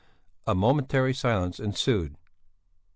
[0.47, 2.15] A momentary silence ensued.